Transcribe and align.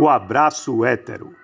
O 0.00 0.08
abraço 0.08 0.84
hétero. 0.84 1.34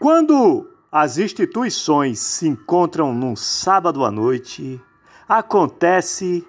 Quando 0.00 0.66
as 0.90 1.18
instituições 1.18 2.18
se 2.18 2.48
encontram 2.48 3.12
num 3.12 3.36
sábado 3.36 4.06
à 4.06 4.10
noite, 4.10 4.82
acontece 5.28 6.48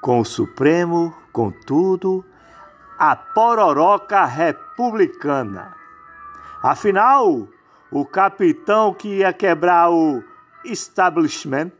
com 0.00 0.18
o 0.18 0.24
Supremo, 0.24 1.14
contudo, 1.32 2.24
a 2.98 3.14
pororoca 3.14 4.24
republicana. 4.24 5.76
Afinal, 6.60 7.46
o 7.88 8.04
capitão 8.04 8.92
que 8.92 9.18
ia 9.18 9.32
quebrar 9.32 9.92
o 9.92 10.24
establishment 10.64 11.70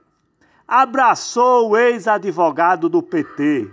abraçou 0.69 1.71
o 1.71 1.77
ex-advogado 1.77 2.89
do 2.89 3.03
PT, 3.03 3.69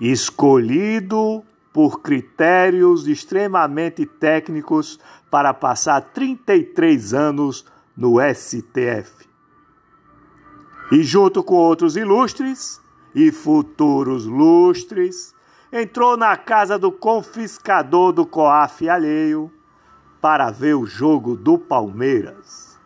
escolhido 0.00 1.44
por 1.76 2.00
critérios 2.00 3.06
extremamente 3.06 4.06
técnicos 4.06 4.98
para 5.30 5.52
passar 5.52 6.00
33 6.00 7.12
anos 7.12 7.66
no 7.94 8.14
STF. 8.18 9.28
E 10.90 11.02
junto 11.02 11.44
com 11.44 11.56
outros 11.56 11.94
ilustres 11.94 12.80
e 13.14 13.30
futuros 13.30 14.24
lustres, 14.24 15.34
entrou 15.70 16.16
na 16.16 16.34
casa 16.34 16.78
do 16.78 16.90
confiscador 16.90 18.10
do 18.10 18.24
COAF 18.24 18.88
alheio 18.88 19.52
para 20.18 20.50
ver 20.50 20.76
o 20.76 20.86
jogo 20.86 21.36
do 21.36 21.58
Palmeiras. 21.58 22.80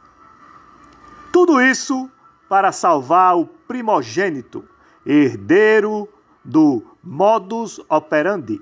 Tudo 1.33 1.61
isso 1.61 2.11
para 2.49 2.73
salvar 2.73 3.39
o 3.39 3.47
primogênito, 3.47 4.65
herdeiro 5.07 6.09
do 6.45 6.83
modus 7.05 7.81
operandi 7.89 8.61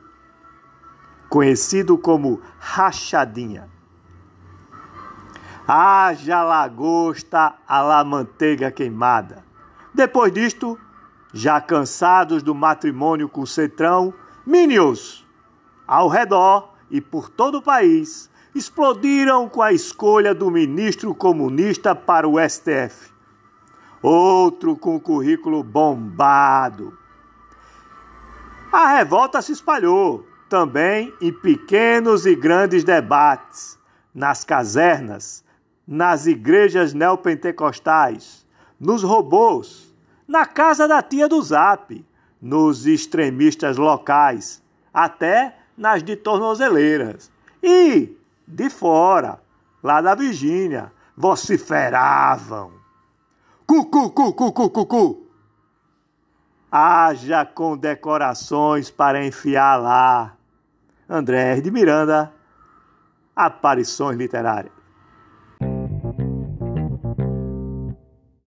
conhecido 1.29 1.99
como 1.99 2.41
rachadinha. 2.59 3.69
Haja 5.67 6.43
lagosta 6.43 7.55
a 7.67 7.83
la 7.83 8.03
manteiga 8.03 8.71
queimada. 8.71 9.45
Depois 9.93 10.33
disto, 10.33 10.79
já 11.33 11.61
cansados 11.61 12.43
do 12.43 12.55
matrimônio 12.55 13.29
com 13.29 13.43
o 13.43 13.47
Cetrão, 13.47 14.15
Minions, 14.47 15.27
ao 15.87 16.09
redor 16.09 16.75
e 16.91 17.01
por 17.01 17.29
todo 17.29 17.59
o 17.59 17.63
país, 17.63 18.31
explodiram 18.55 19.49
com 19.49 19.61
a 19.61 19.73
escolha 19.73 20.35
do 20.35 20.51
ministro 20.51 21.15
comunista 21.15 21.95
para 21.95 22.27
o 22.27 22.37
STF. 22.41 23.13
Outro 24.01 24.77
com 24.77 24.99
currículo 24.99 25.63
bombado. 25.63 26.97
A 28.73 28.97
revolta 28.97 29.43
se 29.43 29.53
espalhou, 29.53 30.28
também 30.49 31.13
em 31.21 31.33
pequenos 31.33 32.25
e 32.27 32.35
grandes 32.35 32.83
debates, 32.83 33.79
nas 34.15 34.45
casernas, 34.45 35.45
nas 35.87 36.27
igrejas 36.27 36.93
neopentecostais, 36.93 38.47
nos 38.81 39.03
robôs, 39.03 39.95
na 40.27 40.47
casa 40.47 40.89
da 40.89 41.03
tia 41.03 41.29
do 41.29 41.41
Zap, 41.43 42.05
nos 42.41 42.87
extremistas 42.87 43.77
locais, 43.77 44.63
até 44.93 45.57
nas 45.77 46.03
de 46.03 46.17
tornozeleiras. 46.17 47.31
E, 47.63 48.17
de 48.47 48.71
fora, 48.71 49.41
lá 49.83 50.01
da 50.01 50.15
Virgínia, 50.15 50.93
vociferavam. 51.17 52.73
Cucu, 53.67 54.11
cucu, 54.11 54.33
cucu, 54.53 54.71
cucu. 54.71 55.27
Haja 56.71 57.45
condecorações 57.45 58.91
para 58.91 59.25
enfiar 59.25 59.77
lá 59.77 60.38
André 61.09 61.61
de 61.61 61.71
Miranda, 61.71 62.33
Aparições 63.35 64.19
Literárias. 64.19 64.78